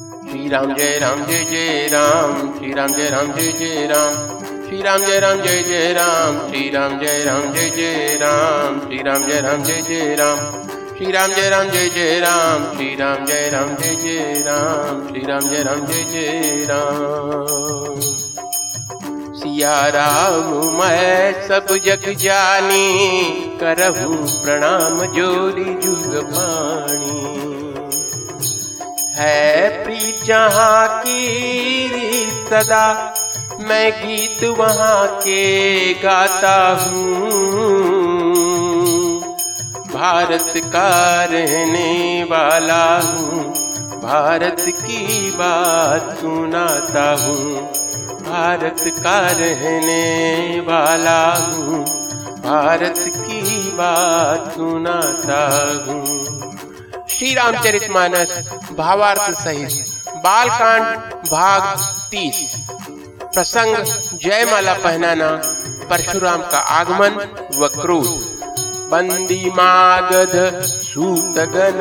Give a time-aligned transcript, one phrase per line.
[0.00, 4.14] श्री राम जय राम जय जय राम श्री राम जय राम जय जय राम
[4.68, 9.02] श्री राम जय राम जय जय राम श्री राम जय राम जय जय राम श्री
[9.02, 10.38] राम जय राम जय जय राम
[10.96, 15.24] श्री राम जय राम जय जय राम श्री राम जय राम जय जय राम श्री
[15.26, 18.00] राम जय राम जय जय राम
[19.40, 22.88] सिया राम मैं सब जग जानी
[23.60, 27.39] करहूँ प्रणाम जोरी जुग पाणी
[29.20, 31.38] है प्रीत जहाँ की
[32.50, 33.14] सदा।
[33.60, 37.30] मैं गीत वहाँ के गाता हूँ।
[39.92, 43.44] भारत का रहने वाला हूँ।
[44.02, 47.54] भारत की बात सुनाता हूँ।
[48.22, 51.84] भारत का रहने वाला हूँ।
[52.40, 55.40] भारत की बात सुनाता
[55.88, 56.29] हूँ।
[57.20, 58.28] श्री रामचरित मानस
[58.78, 60.84] भावार्थ सहित, बालकांड,
[61.30, 61.78] भाग
[62.10, 62.54] तीस।
[63.34, 63.76] प्रसंग,
[64.14, 65.30] जयमाला पहनाना,
[65.90, 67.10] परशुराम का आगमन
[67.58, 68.06] व क्रोध।
[68.90, 71.80] बंदी मागध सूतगन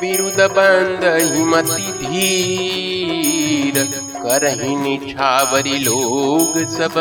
[0.00, 3.84] विरुद बंद हिमति धीर।
[4.16, 6.94] करही निछावरी लोग सब।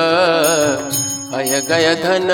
[1.36, 2.30] हय गय धन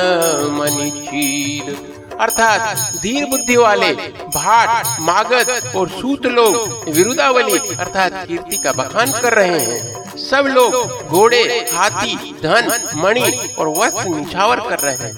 [2.19, 3.93] अर्थात धीर बुद्धि वाले
[4.35, 11.07] भाट, मागध और सूत लोग विरुदावली, अर्थात कीर्ति का बखान कर रहे हैं। सब लोग
[11.07, 11.41] घोड़े,
[11.73, 15.13] हाथी, धन, मणि और वस्त्र निछावर कर रहे हैं।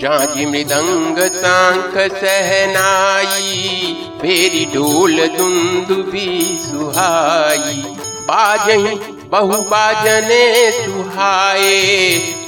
[0.00, 7.82] जाजी मृदंग सांख सहनाई भेरी ढोल दुंदुबी सुहाई।
[8.22, 11.72] बाजही बहु बाजने सुहाए,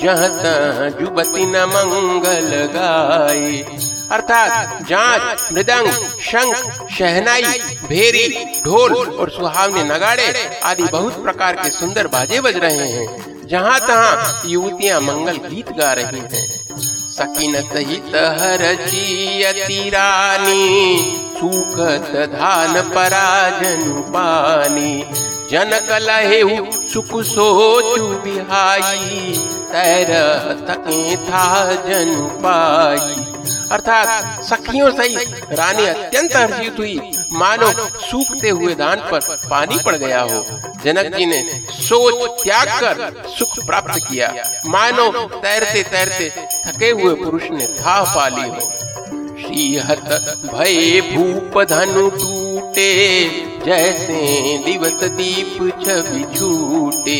[0.02, 3.50] जहाँ जुबती न मंगल गाए।
[4.12, 5.88] अर्थात जाँच, मृदंग,
[6.22, 7.42] शंख, शहनाई,
[7.88, 8.26] भेरी,
[8.64, 10.32] ढोल और सुहावने नगाड़े
[10.64, 13.06] आदि बहुत प्रकार के सुंदर बाजे बज रहे हैं,
[13.48, 16.46] जहाँ तहाँ युवतियाँ मंगल गीत गा रही हैं।
[17.10, 18.62] सकिन सहित हर
[19.90, 20.66] रानी
[21.32, 24.92] सुखत धान पराजन पानी।
[25.50, 26.40] जनक लहे
[26.92, 29.32] सुख सोचु बिहाई
[29.72, 30.10] तैर
[30.68, 31.46] तके था
[31.84, 33.24] जन पाई
[33.72, 36.94] अर्थात सखियों सहित रानी अत्यंत हर्षित हुई।
[37.32, 40.44] मानो सूखते हुए दान पर पानी पड़ गया हो।
[40.84, 44.32] जनक जी ने सोच त्याग कर सुख प्राप्त किया।
[44.66, 46.28] मानो तैरते तैरते
[46.66, 48.60] थके हुए पुरुष ने था पाली हो।
[49.40, 50.08] श्रीहत
[50.44, 52.08] भय भूप धनु
[52.70, 54.18] टूटे जैसे
[54.64, 57.18] दिवस दीप छवि छूटे।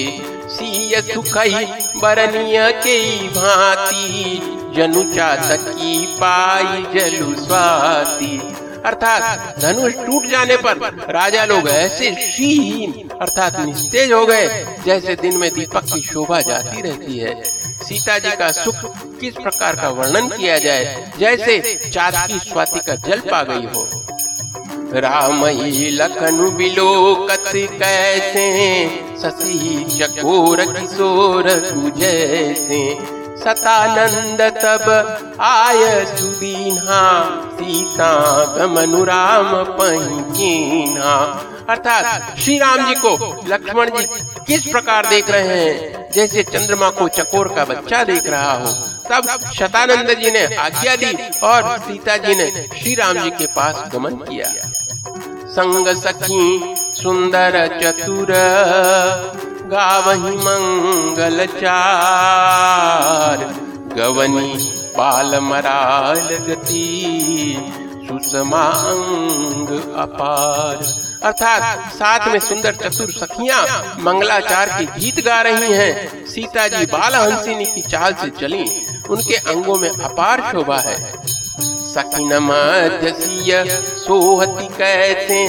[0.48, 1.64] सिय सुखई
[1.96, 2.98] बरनिय के
[3.30, 4.40] भांति,
[4.76, 8.38] जनु चातकी पाई जलु स्वाति।
[8.86, 10.78] अर्थात धनुष टूट जाने पर
[11.10, 16.80] राजा लोग ऐसे शीन, अर्थात निस्तेज हो गए, जैसे दिन में दीपक की शोभा जाती
[16.80, 17.42] रहती है।
[17.80, 18.84] सीता जी का सुख
[19.20, 21.58] किस प्रकार का वर्णन किया जाए, जैसे
[21.90, 23.88] चातकी स्वाति का जल पा गई हो।
[24.94, 25.44] राम
[25.92, 28.46] लखन बिलोकत कैसे?
[29.18, 31.48] ससी चकोर किशोर
[31.96, 32.80] जैसे
[33.38, 37.02] सतानंद तब आय सुदीना
[37.52, 38.10] सीता
[38.56, 41.12] गमनुराम पहिना
[41.70, 43.12] अर्थात श्री राम जी को
[43.48, 44.06] लक्ष्मण जी
[44.46, 46.10] किस प्रकार देख रहे हैं?
[46.12, 48.72] जैसे चंद्रमा को चकोर का बच्चा देख रहा हो,
[49.10, 51.12] तब शतानंद जी ने आज्ञा दी
[51.42, 54.69] और सीता जी ने श्री राम जी के पास गमन किया।
[55.50, 58.30] संग सखी सुंदर चतुर,
[59.66, 63.38] गावही मंगल चार।
[63.96, 66.86] गवनी पाल मराल गति
[68.08, 70.76] सुषमांग अपार।
[71.22, 73.62] अर्थात साथ में सुंदर चतुर सखियाँ
[74.00, 78.64] मंगलाचार के गीत गा रही हैं। सीता जी बाल हंसिनी की चाल से चली।
[79.10, 81.19] उनके अंगों में अपार शोभा है।
[81.90, 83.64] सखिन मध्य
[83.98, 85.40] सोहति कैसे?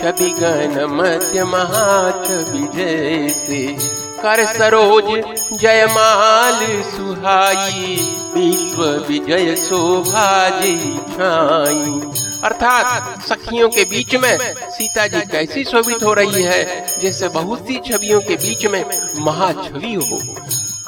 [0.00, 3.66] छवि गण मध्य महाछवि जैसे।
[4.20, 5.08] कर सरोज
[5.60, 6.60] जयमाल
[6.90, 7.96] सुहाई,
[8.34, 10.28] विश्व विजय शोभा
[11.10, 12.00] छाई।
[12.44, 14.38] अर्थात सखियों के बीच में
[14.70, 18.84] सीता जी कैसी शोभित हो रही है, जैसे बहुत सी छवियों के बीच में
[19.18, 20.20] महाछवि हो।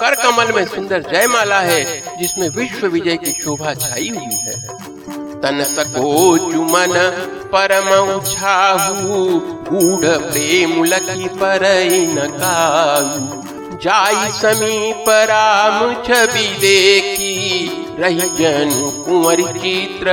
[0.00, 1.84] कर कमल में सुंदर जयमाला है,
[2.18, 4.54] जिसमें विश्व विजय की शोभा छाई हुई है।
[5.40, 6.12] तन सको
[6.52, 6.94] चुमन
[7.52, 7.88] परम
[9.68, 11.64] गूढ़ प्रेम लखी पर
[13.82, 17.36] जाई समीप राम छवि देखी,
[17.98, 18.70] रही जन
[19.06, 20.12] कुंवर चित्र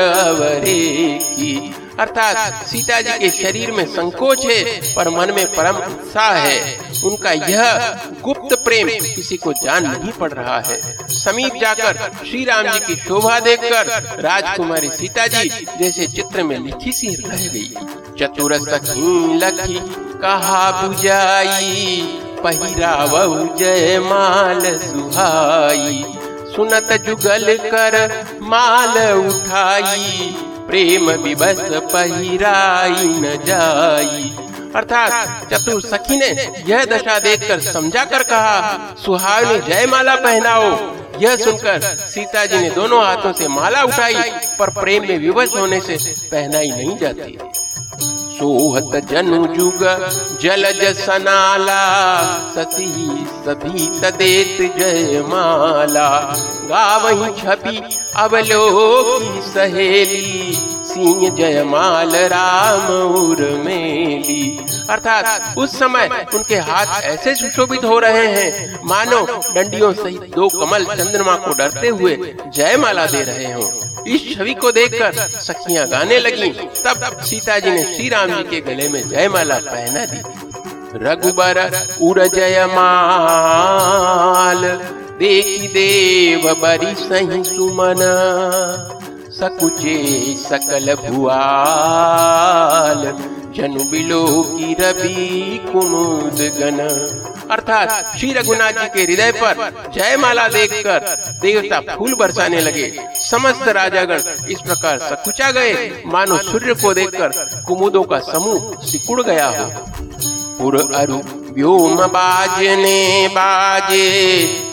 [1.29, 1.53] की
[1.99, 4.63] अर्थात सीता जी के शरीर में संकोच है,
[4.95, 10.31] पर मन में परम उत्साह है। उनका यह गुप्त प्रेम किसी को जान नहीं पड़
[10.31, 15.49] रहा है। समीप जाकर श्री राम जी की शोभा देखकर राजकुमारी सीता जी
[15.79, 17.73] जैसे चित्र में लिखी सी रह गई।
[18.19, 19.79] चतुर सखी लखी,
[20.21, 22.01] कहा बुझाई?
[22.43, 23.13] पहिराव
[23.57, 26.03] जय माल सुहाई।
[26.55, 27.95] सुनत जुगल कर
[28.41, 30.35] माल उठाई।
[30.67, 31.57] प्रेम विवश
[31.93, 34.33] पहिराई न जाई।
[34.75, 36.27] अर्थात चतुर सखी ने
[36.67, 40.71] यह दशा देखकर समझा कर कहा सुहावनी जय माला पहनाओ,
[41.21, 45.79] यह सुनकर सीता जी ने दोनों हाथों से माला उठाई, पर प्रेम में विवश होने
[45.81, 45.97] से
[46.31, 47.37] पहनाई नहीं जाती।
[48.35, 49.83] सोहत जनु जुग,
[50.41, 51.81] जलज सनाला,
[52.55, 52.87] सती
[53.45, 56.07] सभी तदेत जय माला।
[56.69, 57.77] गावही छपी
[58.15, 60.53] अवलोकी सहेली
[60.85, 62.87] सिंह जयमाल राम
[63.21, 64.43] उर्मेली
[64.89, 70.85] अर्थात उस समय उनके हाथ ऐसे सुशोभित हो रहे हैं। मानो डंडियों सहित दो कमल
[70.95, 73.71] चंद्रमा को डरते हुए जयमाला दे रहे हो।
[74.07, 76.49] इस छवि को देखकर सखियाँ गाने लगी,
[76.85, 80.17] तब सीता जी ने श्री राम जी के गले में जयमाला पहना दी।
[80.97, 81.71] रघुबर
[82.01, 82.75] उर जयमाल
[85.19, 87.95] देखी देव बरी सही सुमन,
[89.31, 93.01] सकुचे सकल भुआल।
[93.55, 96.79] जनु बिलो की रवि कुमुद गन
[97.51, 101.05] अर्थात श्री रघुनाथ जी के हृदय पर जयमाला देखकर
[101.41, 102.87] देवता फूल बरसाने लगे।
[103.21, 105.73] समस्त राजागण इस प्रकार सकुचा गए।
[106.05, 109.65] मानो सूर्य को देखकर कुमुदों का समूह सिकुड़ गया हो।
[110.59, 111.19] पुर अरु
[111.53, 114.05] व्योम बाजने बाजे,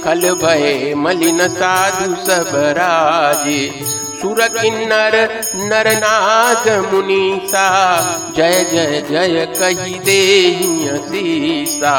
[0.05, 3.61] कल भय मलिन साधु सब राजे।
[4.23, 5.15] सुर किन्नर
[5.57, 7.65] नर नाग मुनीसा।
[8.37, 10.21] जय जय जय कही दे
[11.09, 11.93] सीसा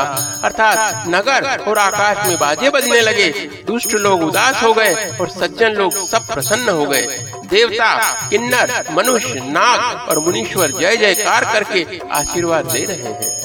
[0.44, 3.30] अर्थात नगर और आकाश में बाजे बजने लगे।
[3.68, 7.02] दुष्ट लोग उदास हो गए और सज्जन लोग सब प्रसन्न हो गए।
[7.50, 7.94] देवता,
[8.30, 13.43] किन्नर, मनुष्य, नाग और मुनीश्वर जय, जयकार करके आशीर्वाद दे रहे हैं।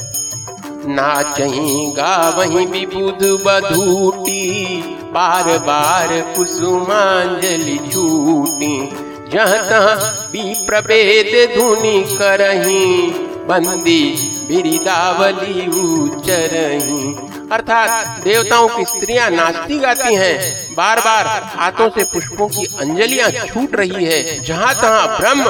[0.85, 4.65] नाचही गावही विबुध बधूटी।
[5.13, 8.89] बार बार कुसुमांजलि छूटी।
[9.33, 13.07] जहाँ तहाँ भी प्रभेद धुनि करही,
[13.47, 14.13] बंदी
[14.47, 22.65] बिरिदावली उचरही। अर्थात देवताओं की स्त्रियाँ नाचती गाती हैं। बार बार हाथों से पुष्पों की
[22.79, 25.43] अंजलियाँ छूट रही है। जहाँ तहाँ ब्रह्म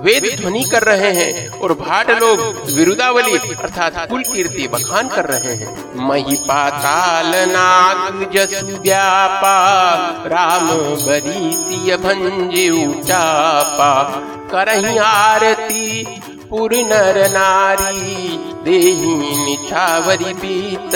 [0.00, 2.40] वेद ध्वनि कर रहे हैं और भाट लोग
[2.70, 5.74] विरुदावली अर्थात कुल कीर्ति बखान कर रहे हैं।
[6.08, 7.32] मही पाताल
[8.76, 9.56] व्यापा,
[10.26, 13.92] राम बरी भंज उचापा,
[14.52, 16.04] करही आरती
[16.54, 20.94] पुर नर नारी देही निछावरी बीत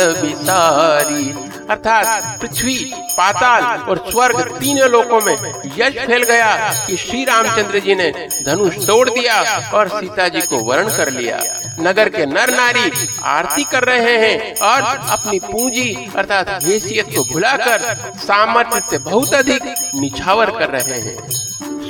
[1.70, 2.76] अर्थात पृथ्वी,
[3.16, 5.34] पाताल और स्वर्ग तीनों लोकों में
[5.78, 6.52] यश फैल गया
[6.86, 8.10] कि श्री रामचंद्र जी ने
[8.46, 9.40] धनुष तोड़ दिया
[9.74, 11.40] और सीता जी को वर्ण कर लिया।
[11.80, 12.90] नगर के नर नारी
[13.26, 17.78] आरती कर रहे हैं और अपनी पूंजी, अर्थात हैसियत को भुलाकर
[18.18, 19.62] सामर्थ्य से बहुत अधिक
[19.94, 21.16] निछावर कर रहे हैं।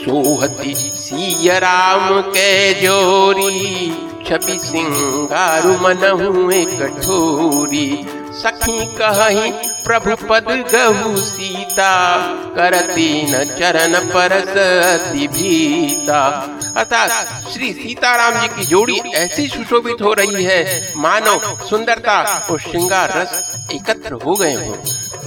[0.08, 3.90] सोहती सिया राम के जोरी
[4.26, 6.46] छवि सिंगारु मनहु
[6.78, 7.88] कठोरी।
[8.38, 9.50] सखी कही
[9.84, 11.92] प्रभु पद गहु सीता,
[12.56, 16.20] करती न चरण अति भीता।
[16.76, 17.10] अर्थात
[17.52, 23.52] श्री सीताराम जी की जोड़ी ऐसी सुशोभित हो रही है, मानो सुंदरता और श्रृंगार रस
[23.72, 24.74] एकत्र हो गए हों।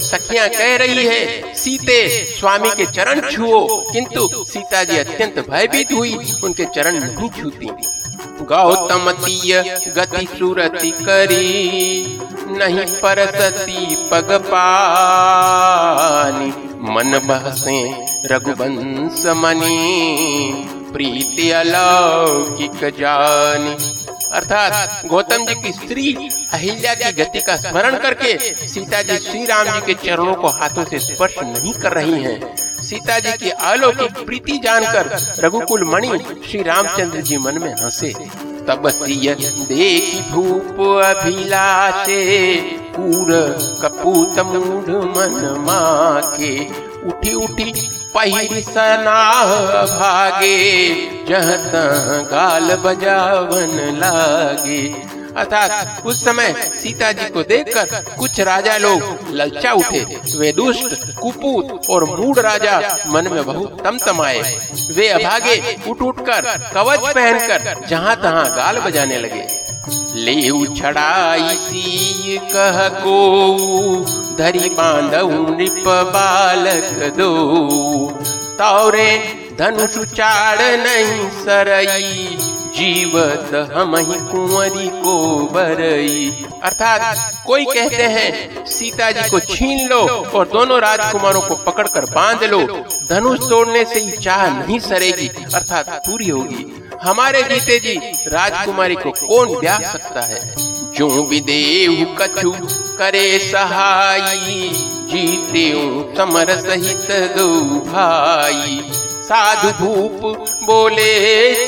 [0.00, 2.08] सखियाँ कह रही है, सीते,
[2.40, 7.70] स्वामी के चरण छुओ। किंतु सीता जी अत्यंत भयभीत हुई, उनके चरण नहीं छूती।
[8.42, 9.10] गौतम
[9.96, 12.20] गति सुरति करी,
[12.58, 16.48] नहीं परसती पग पानी
[16.92, 17.80] मन बहसे
[18.26, 23.74] रघुवंश मनी, प्रीति अलौकिक जानी
[24.32, 26.14] अर्थात गौतम जी की स्त्री
[26.52, 30.84] अहिल्या की गति का स्मरण करके सीता जी श्री राम जी के चरणों को हाथों
[30.84, 35.06] से स्पर्श नहीं कर रही हैं। सीता जी की अलौकिक प्रीति जानकर
[35.38, 36.08] रघुकुल मणि
[36.48, 38.12] श्री रामचंद्र जी मन में हंसे।
[38.68, 42.24] तब देखी भूप अभिलाषे,
[42.96, 43.30] पूर
[43.82, 46.52] कपूत मूढ़ मन माके,
[47.08, 47.72] उठी उठी
[48.14, 49.54] पहिर सनाह
[49.88, 50.58] भागे
[51.28, 51.48] जह
[52.30, 54.82] गाल बजावन लागे।
[55.36, 60.00] अर्थात उस समय सीता जी को देखकर कुछ राजा लोग ललचा उठे।
[60.36, 64.40] वे दुष्ट, कुपूत और मूड राजा मन में बहुत तमतमाए।
[64.90, 66.40] वे अभागे उठ उठ कर
[66.74, 69.46] कवच पहनकर जहाँ तहाँ गाल बजाने लगे।
[70.14, 70.34] ले
[72.52, 73.16] कह को,
[74.38, 75.84] धरी नृप
[76.14, 77.30] बालक दो।
[78.58, 79.10] तौरे
[79.58, 82.41] धनुष चाड़ नहीं सरई
[82.76, 90.00] जीवत हम ही कुंवरी को बरई। अर्थात कोई कहते हैं सीता जी को छीन लो
[90.34, 92.60] और दोनों राजकुमारों को पकड़कर बाँध लो।
[93.08, 96.66] धनुष तोड़ने से ही चाह नहीं सरेगी, अर्थात पूरी होगी।
[97.02, 97.94] हमारे जीते जी
[98.26, 100.54] राजकुमारी को कौन ब्याह सकता है?
[100.94, 102.52] जो विदेव कछु
[102.98, 104.70] करे सहाई,
[105.12, 105.70] जीते
[106.16, 107.48] समर सहित दो
[107.92, 108.82] भाई।
[109.32, 110.20] साधु भूप,
[110.64, 111.12] बोले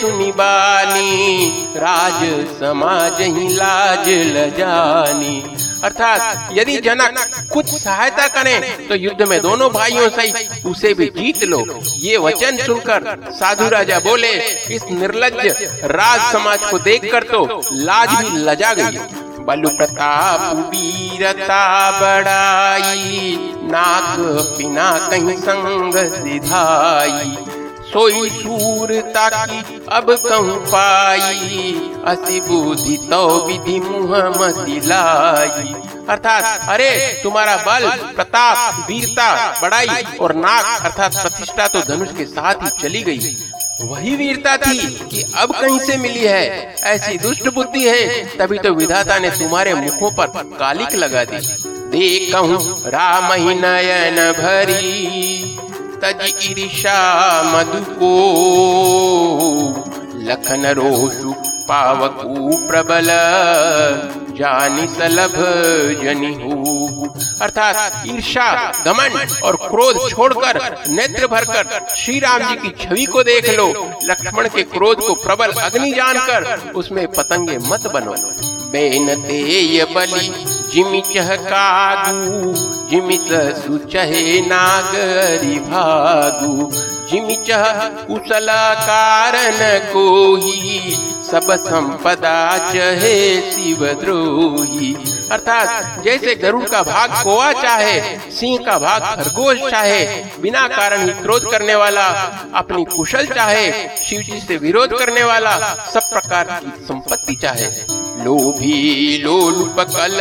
[0.01, 2.21] सुनी बानी, राज
[2.59, 5.37] समाज ही लाज लजानी
[5.85, 11.43] अर्थात यदि जनक कुछ सहायता करें तो युद्ध में दोनों भाइयों सहित उसे भी जीत
[11.45, 11.65] लो।
[11.97, 14.33] ये वचन सुनकर साधु राजा बोले,
[14.75, 15.47] इस निर्लज
[15.93, 18.99] राज समाज को देखकर तो लाज भी लजा गई।
[19.47, 24.17] बलु प्रताप वीरता बड़ाई नाक
[24.59, 27.37] पिना कहीं संग सिधाई।
[27.95, 35.75] सोई सूरता की अब कहूँ पाई। असी बुद्धि तो विधि मुह मसिलाई
[36.09, 39.89] अर्थात, अरे, तुम्हारा बल, प्रताप, वीरता, बड़ाई
[40.21, 43.37] और नाक, अर्थात प्रतिष्ठा तो धनुष के साथ ही चली गई।
[43.81, 48.75] वही वीरता थी कि अब कहीं से मिली है। ऐसी दुष्ट बुद्धि है, तभी तो
[48.75, 50.27] विधाता ने तुम्हारे मुखों पर
[50.59, 55.34] कालिक लगा दी। देखूँ राम नयन भरी।
[56.05, 56.97] तज ईर्षा
[57.43, 58.09] मधु को
[60.23, 61.33] लखन रोषु
[61.69, 63.09] पावकू प्रबल।
[64.31, 65.35] जानी सलभ
[66.03, 66.33] जनी
[67.43, 68.49] अर्थात ईर्षा
[68.87, 73.69] घमंड और क्रोध छोड़कर, नेत्र भरकर श्री राम जी की छवि को देख लो।
[74.05, 78.15] लक्ष्मण के क्रोध को प्रबल अग्नि जानकर, उसमें पतंगे मत बनो।
[78.73, 80.29] बेन ते बलि
[80.75, 82.53] जिमि चहकागू
[82.91, 86.71] जिमि सुचहे नागरी भागू।
[87.11, 87.65] जिमि चह
[88.07, 88.49] कुशल
[88.81, 89.59] कारण
[89.93, 90.05] को
[90.37, 90.79] ही
[91.31, 93.19] सब संपदा चहे
[93.51, 94.95] शिव द्रोही।
[95.35, 98.01] अर्थात जैसे गरुड़ का भाग कोआ चाहे,
[98.31, 100.05] सिंह का भाग खरगोश चाहे,
[100.41, 102.07] बिना कारण ही क्रोध करने वाला,
[102.55, 105.57] अपनी कुशल चाहे शिव जी से विरोध करने वाला,
[105.95, 107.69] सब प्रकार की संपत्ति चाहे।
[108.25, 110.19] लोभी लोलुप कल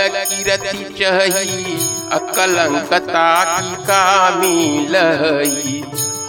[0.97, 1.77] चही
[2.13, 5.81] अकलंकता की कामी लही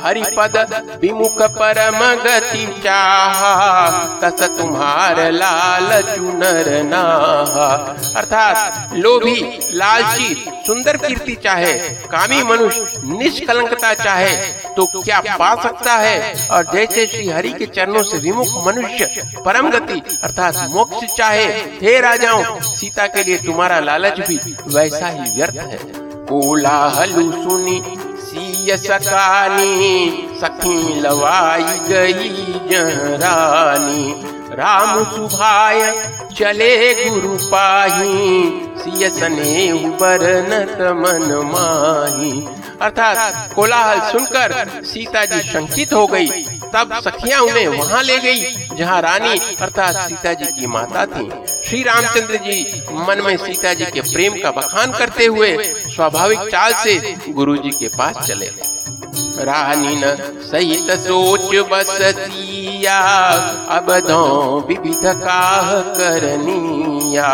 [0.05, 0.57] हरिपद
[1.03, 7.69] विमुख परम गति चाह, तस तुम्हार लाल चुनर नाहा।
[8.17, 9.37] अर्थात लोभी,
[9.73, 10.35] लालची,
[10.67, 11.73] सुंदर कीर्ति चाहे,
[12.09, 14.35] कामी मनुष्य, निष्कलंकता चाहे
[14.77, 16.49] तो क्या पा सकता है?
[16.49, 21.45] और जैसे श्री हरि के चरणों से विमुख मनुष्य परम गति अर्थात मोक्ष चाहे,
[21.83, 25.79] हे राजाओं, सीता के लिए तुम्हारा लालच भी वैसा ही व्यर्थ है।
[26.27, 27.83] कोलाहलु सुनी
[28.71, 32.29] सकानी सखी लवाई गई
[32.71, 34.15] जहरानी।
[34.53, 36.05] राम सुभाय,
[36.37, 42.47] चले गुरु पाही, सिय सने बरनत मन माही।
[42.83, 46.27] अर्थात कोलाहल सुनकर सीता जी शंकित हो गई।
[46.75, 48.41] तब सखिया उन्हें वहाँ ले गई,
[48.77, 51.29] जहाँ रानी अर्थात सीता जी की माता थी।
[51.69, 55.57] श्री रामचंद्र जी मन में सीता जी के प्रेम का बखान करते हुए
[55.95, 58.51] स्वाभाविक चाल से गुरु जी के पास चले।
[59.37, 62.99] न सहित सोच बसतिया।
[63.69, 64.25] अब दो
[64.69, 67.31] विविध काह करनिया।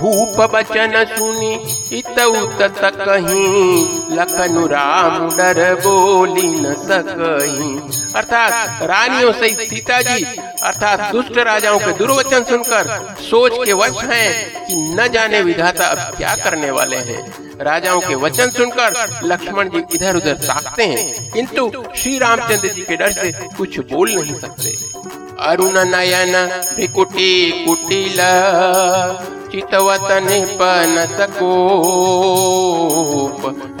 [0.00, 1.52] भूप बचन सुनी
[1.98, 2.58] इत उत
[2.98, 10.24] कहीं लखनु राम डर बोली न सकही। अर्थात रानियों सहित सीता जी
[10.62, 16.16] अर्थात दुष्ट राजाओं के दुर्वचन सुनकर सोच के वश हैं कि न जाने विधाता अब
[16.16, 17.22] क्या करने वाले हैं।
[17.60, 22.96] राजाओं के वचन सुनकर लक्ष्मण जी इधर उधर ताकते हैं। किंतु श्री रामचंद्र जी के
[22.96, 24.70] डर से कुछ बोल नहीं सकते।
[25.42, 26.34] अरुण नयन
[26.74, 27.32] भ्रिकुटी
[27.64, 28.18] कुटिल,
[29.52, 30.28] चितवतन
[30.60, 31.52] पन सको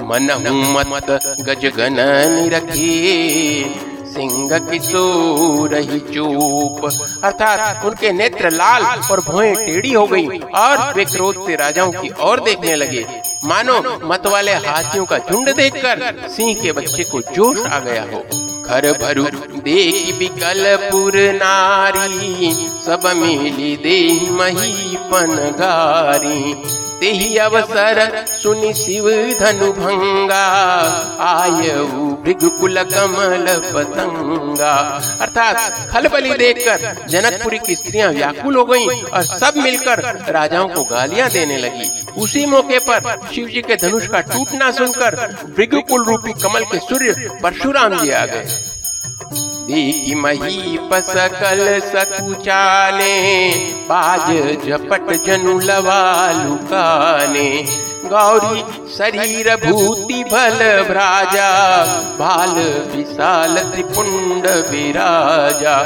[0.08, 0.26] मन
[0.88, 1.98] मत गजगन
[2.54, 2.90] रखी
[4.12, 6.84] सिंह किशोर ही चूप।
[7.24, 12.10] अर्थात उनके नेत्र लाल और भोए टेढ़ी हो गई और वे क्रोध से राजाओं की
[12.20, 13.06] ओर देखने लगे।
[13.44, 18.22] मानो मत वाले हाथियों का झुंड देखकर सिंह के बच्चे को जोश आ गया हो।
[18.62, 19.24] घर भरु,
[19.60, 22.52] देख विकलपुर नारी,
[22.86, 23.98] सब मिली दे
[24.30, 25.34] महीपन
[27.02, 29.08] गारी तेहि अवसर। सुनि शिव
[29.40, 30.44] धनु भंगा
[31.20, 34.74] आयऊ भृगुकुल कमल पतंगा।
[35.20, 41.28] अर्थात खलबली देखकर जनकपुरी की स्त्रियाँ व्याकुल हो गईं और सब मिलकर राजाओं को गालियाँ
[41.30, 41.90] देने लगी।
[42.22, 45.16] उसी मौके पर शिव जी के धनुष का टूटना सुनकर
[45.56, 48.71] भृगुकुल रूपी कमल के सूर्य परशुराम जी आ गए।
[49.62, 53.14] देखी मही पसकल सकुचाने
[53.88, 54.28] बाज
[54.66, 56.02] झपट जनु लवा
[56.32, 57.48] लुकाने
[58.04, 61.50] गौरी शरीर भूति भल भ्राजा,
[62.18, 62.54] बाल
[62.90, 65.76] विशाल त्रिपुंड विराजा।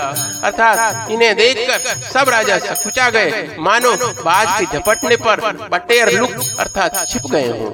[0.45, 5.41] अर्थात इन्हें देखकर सब राजा सकुचा गए। मानो बाज के झपटने पर
[5.73, 7.71] बटेर लुक अर्थात छिप गए हों।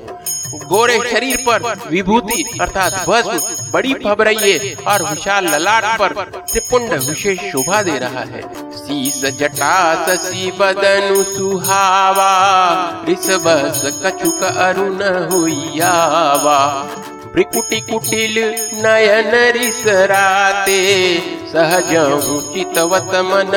[0.55, 6.13] गोरे शरीर पर विभूति, अर्थात भस्म बड़ी फब रही है और विशाल ललाट पर
[6.51, 8.43] त्रिपुंड विशेष शोभा दे रहा है।
[8.75, 12.33] शीस जटा शशि बदनु सुहावा
[13.09, 16.59] ऋषभस कछुक अरुण हुआवा
[17.35, 18.39] भ्रिकुटी कुटिल
[18.77, 20.81] नयन रिसराते,
[21.53, 21.93] सहज
[22.55, 23.51] चितवत मन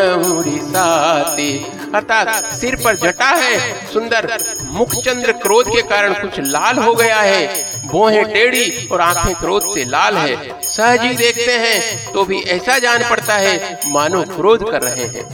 [0.45, 1.49] रिसाते
[1.95, 4.27] अर्थात सिर पर जटा है, सुंदर।
[4.69, 7.47] मुख चंद्र क्रोध के कारण कुछ लाल हो गया है।
[7.87, 13.09] बोहे टेढ़ी और आँखें क्रोध से लाल है। सहजी देखते हैं तो भी ऐसा जान
[13.09, 15.29] पड़ता है, मानो क्रोध कर रहे हैं।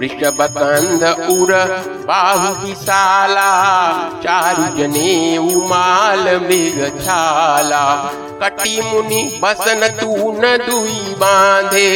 [0.00, 1.52] वृषभ कंध उर
[2.06, 3.50] बाहु विशाला,
[4.22, 7.82] चारु जने उमाल मृग छाला
[8.42, 11.90] कटी मुनि बसन तू न दुई बांधे,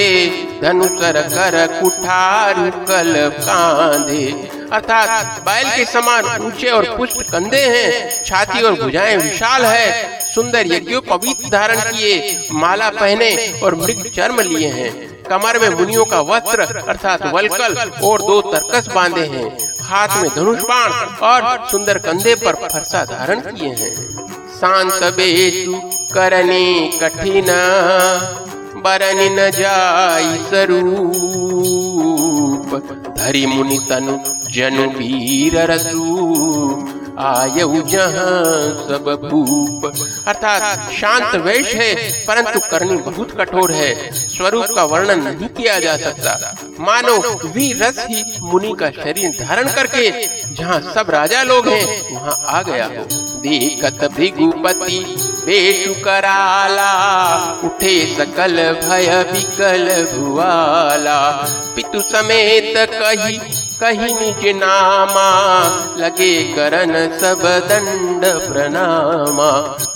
[0.63, 2.55] धनुसर कर कुठार
[2.89, 4.27] कल कांधे।
[4.73, 10.73] अर्थात बैल के समान ऊँचे और पुष्ट कंधे हैं, छाती और भुजाएँ विशाल है, सुंदर
[10.73, 16.61] यज्ञोपवीत धारण किए, माला पहने और मृग चर्म लिए हैं। कमर में मुनियों का वस्त्र
[16.89, 17.73] अर्थात वलकल
[18.05, 19.49] और दो तरकस बांधे हैं।
[19.83, 20.91] हाथ में धनुष बाण
[21.27, 21.41] और
[21.71, 23.95] सुंदर कंधे पर फरसा धारण किए हैं।
[24.55, 25.73] शांत बेसु
[26.15, 26.65] करने
[27.01, 27.49] कठिन,
[28.85, 31.65] बरन न जाई स्वरूप
[33.19, 34.15] धरि मुनि तनु
[34.51, 36.05] जनु वीर रसू
[37.21, 39.85] आयु जहाँ सब भूप
[40.29, 41.95] अर्थात शांत वेश है,
[42.27, 48.05] परंतु करनी बहुत कठोर है। स्वरूप का वर्णन नहीं किया जा सकता। मानो वी रस
[48.11, 50.11] ही मुनि का शरीर धारण करके
[50.55, 53.05] जहाँ सब राजा लोग हैं, वहाँ आ गया। हो
[53.41, 55.05] देखत भृगुपति
[55.47, 56.93] बेशु कराला,
[57.65, 61.21] उठे सकल भय विकल भुआला।
[61.77, 63.39] पितु समेत कही
[63.81, 65.29] कही निज नामा,
[65.97, 69.51] लगे करन सब दंड प्रणामा।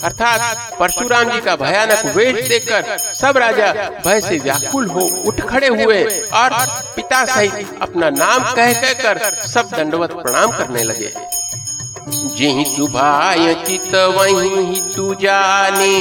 [0.04, 3.72] अर्थात परशुराम जी का भयानक वेश देखकर सब राजा
[4.04, 6.02] भय से व्याकुल हो उठ खड़े हुए
[6.34, 6.56] और
[6.96, 11.12] पिता सहित अपना नाम कह कहकर सब दंडवत प्रणाम करने लगे।
[12.08, 15.96] जही सुभाय चित वही तू जाने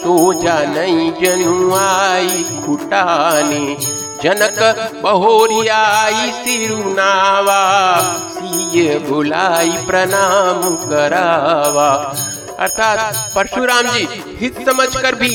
[0.00, 4.58] सो जा नहीं जनुआई खुटाने। जनक
[5.02, 7.58] बहोरियाई सिरुनावा
[8.30, 11.90] सीय बुलाई प्रणाम करावा।
[12.58, 14.06] अर्थात परशुराम जी,
[14.40, 15.28] हित समझकर भी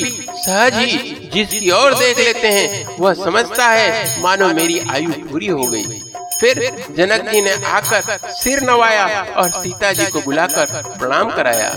[0.46, 5.64] सहज ही जिसकी ओर देख लेते हैं, वह समझता है, मानो मेरी आयु पूरी हो
[5.64, 6.02] गई।
[6.40, 6.60] फिर
[6.98, 11.70] जनक जी ने आकर सिर नवाया और सीता जी को बुलाकर प्रणाम कराया।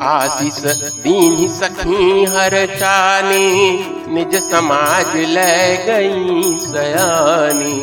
[0.00, 0.58] आशीष
[1.02, 3.46] दीन सखी हर चाने,
[4.08, 7.80] निज समाज ले गई सयानी।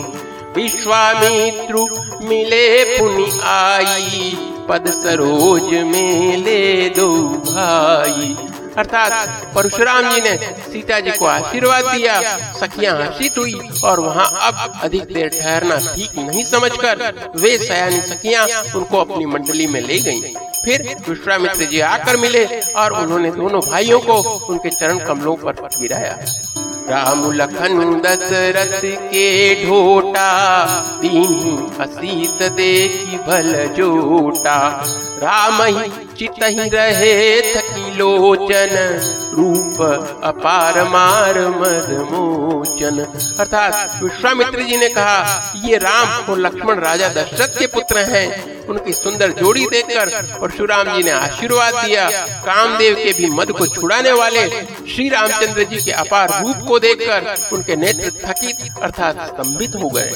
[0.56, 1.88] विश्वामित्रु
[2.24, 4.38] मिले पुनि आई,
[4.70, 7.12] पद सरोज में ले दो
[7.48, 8.36] भाई।
[8.78, 12.20] अर्थात परशुराम जी ने सीता जी को आशीर्वाद दिया,
[12.60, 13.54] सखियाँ हर्षित हुई
[13.84, 19.68] और वहाँ अब अधिक देर ठहरना ठीक नहीं समझकर वे सयानी सखियाँ उनको अपनी मंडली
[19.68, 20.22] में ले गईं।
[20.66, 26.18] फिर विश्वामित्र जी आकर मिले और उन्होंने दोनों भाइयों को उनके चरण कमलों पर गिराया
[26.90, 30.30] राम लखन दशरथ के ढोटा,
[31.02, 34.58] दीनी असीत देखी भल जोटा
[35.24, 36.40] राम ही चित
[36.74, 38.74] रहे थकी लोचन
[39.34, 39.82] रूप
[40.24, 43.00] अपार मार मद मोचन
[43.40, 48.94] अर्थात विश्वामित्र जी ने कहा, ये राम और लक्ष्मण राजा दशरथ के पुत्र हैं। उनकी
[48.94, 50.10] सुंदर जोड़ी देखकर
[50.42, 52.10] परशुराम जी ने आशीर्वाद दिया।
[52.46, 57.56] कामदेव के भी मद को छुड़ाने वाले श्री रामचंद्र जी के अपार रूप को देखकर
[57.56, 60.12] उनके नेत्र थकित अर्थात स्तंभित हो गए।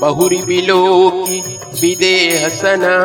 [0.00, 1.40] बहुरी बिलो की
[1.80, 2.96] विदेह सना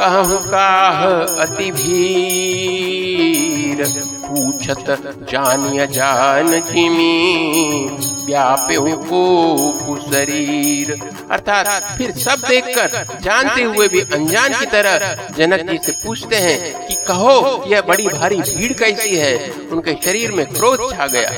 [0.00, 1.04] कहु काह
[1.42, 3.84] अति भीर?
[4.24, 7.88] पूछत जानिय जान जिमी
[8.26, 15.78] व्याप्यो को शरीर। अर्थात फिर सब देखकर, जानते हुए भी, अनजान की तरह जनक जी
[15.78, 19.52] से पूछते हैं कि कहो, यह बड़ी भारी भीड़ कैसी है?
[19.72, 21.30] उनके शरीर में क्रोध छा गया।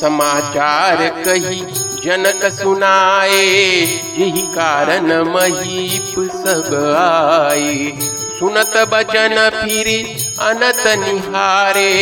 [0.00, 1.64] समाचार कही
[2.04, 3.42] जनक सुनाए,
[4.18, 7.92] यही कारण महीप सब आए।
[8.38, 9.88] सुनत बचन फिर
[10.40, 11.92] अनत निहारे,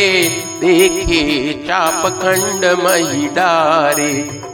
[0.61, 1.21] देखे
[1.67, 4.11] चाप खंड मही डारे।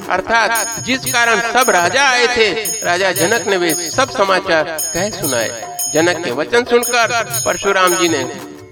[0.10, 2.50] अर्थात जिस कारण सब राजा आए थे,
[2.84, 5.50] राजा जनक ने वे सब समाचार कह सुनाए।
[5.94, 8.24] जनक के वचन सुनकर परशुराम जी ने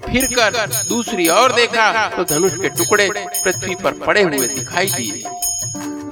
[0.05, 3.09] फिर कर दूसरी ओर देखा तो धनुष के टुकड़े
[3.43, 5.23] पृथ्वी पर पड़े हुए दिखाई दिए।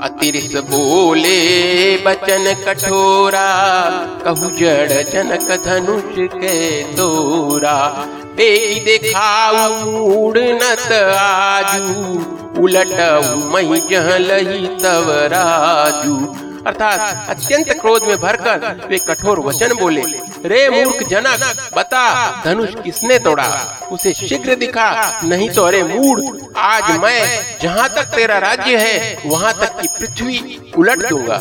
[0.04, 1.38] अतिरिक्त बोले
[1.98, 3.50] बचन कठोरा,
[4.24, 6.56] कहु जड़ जनक धनुष के
[6.94, 7.76] तोरा
[8.38, 10.32] बेगी देखाऊ
[11.18, 11.88] आजू
[12.63, 12.94] उलट
[13.54, 16.16] मई जहलही तव राजू।
[16.68, 20.04] अर्थात अत्यंत क्रोध में भरकर वे कठोर वचन बोले।
[20.45, 21.43] रे मूर्ख जनक,
[21.75, 22.06] बता,
[22.45, 23.45] धनुष किसने तोड़ा?
[23.91, 24.89] उसे शीघ्र दिखा,
[25.23, 26.21] नहीं तो अरे मूड
[26.58, 27.19] आज मैं
[27.62, 31.38] जहाँ तक तेरा राज्य है, वहाँ तक की पृथ्वी उलट दूँगा।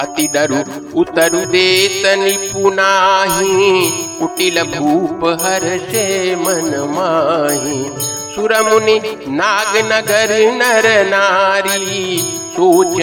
[0.00, 0.58] अति डरु
[0.94, 7.84] उतरु देत निपुनाही कुटिल भूप हर से मन माही।
[8.34, 12.18] सुर मुनि नाग नगर नर नारी
[12.52, 12.96] सोच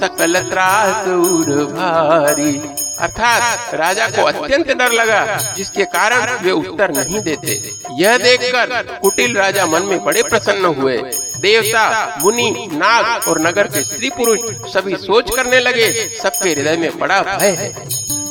[0.00, 2.52] सकल त्रास उर भारी।
[3.00, 7.60] अर्थात राजा को अत्यंत डर लगा, जिसके कारण वे उत्तर नहीं देते।
[7.98, 10.96] यह देखकर कुटिल राजा मन में बड़े प्रसन्न हुए।
[11.40, 14.40] देवता, मुनि, नाग और नगर के स्त्री पुरुष
[14.72, 15.90] सभी सोच करने लगे,
[16.22, 17.72] सबके हृदय में बड़ा भय है।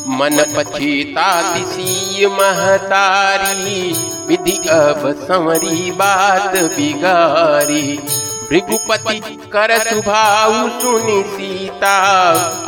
[0.10, 0.44] मन
[1.54, 3.92] दिसी महतारी,
[4.28, 8.00] विधि अब संवरी बात बिगारी।
[8.50, 9.20] भृगुपति
[9.54, 11.96] कर सुभाऊ सुनि सीता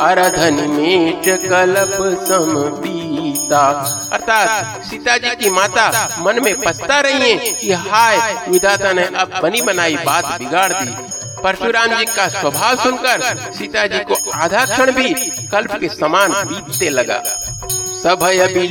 [0.07, 1.95] अरधन में कलप
[2.27, 3.61] सम पीता
[4.13, 5.85] अर्थात सीता जी की माता
[6.21, 8.17] मन में पछता रही है कि हाय,
[8.49, 10.91] विधाता ने अब बनी बनाई बात बिगाड़ दी।
[11.43, 13.19] परशुराम जी का स्वभाव सुनकर
[13.53, 15.13] सीता जी को आधा क्षण भी
[15.47, 17.21] कल्प के समान बीतते लगा।
[18.03, 18.67] सभय के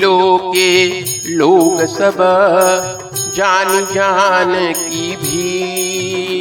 [1.36, 2.18] लोग सब
[3.36, 6.39] जान जान की भीरु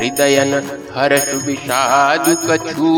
[0.00, 0.54] हृदयन
[0.94, 2.94] हर्ष विषाद कछु।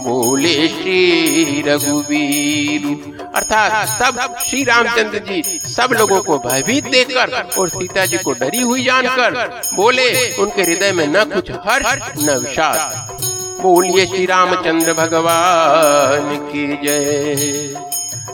[0.00, 2.84] बोले श्री रघुवीर।
[3.34, 8.60] अर्थात सब श्री रामचंद्र जी, सब लोगों को भयभीत देखकर और सीता जी को डरी
[8.60, 13.18] हुई जानकर बोले, उनके हृदय में न कुछ हर्ष, न विषाद।
[13.62, 17.36] बोलिए श्री रामचंद्र भगवान की जय।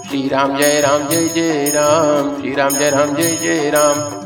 [0.08, 4.25] श्री राम जय राम, जय जय राम। श्री राम जय राम, जय जय राम।